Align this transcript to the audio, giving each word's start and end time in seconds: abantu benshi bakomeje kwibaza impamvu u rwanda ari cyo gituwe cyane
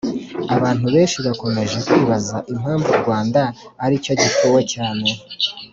abantu 0.55 0.85
benshi 0.95 1.17
bakomeje 1.27 1.77
kwibaza 1.87 2.37
impamvu 2.51 2.87
u 2.91 2.99
rwanda 3.01 3.41
ari 3.83 3.95
cyo 4.03 4.13
gituwe 4.21 4.59
cyane 4.73 5.09